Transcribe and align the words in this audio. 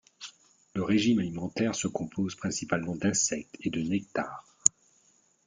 Le 0.73 0.81
régime 0.81 1.19
alimentaire 1.19 1.75
se 1.75 1.87
compose 1.87 2.33
principalement 2.33 2.95
d'insectes 2.95 3.55
et 3.61 3.69
de 3.69 3.81
nectar. 3.83 4.43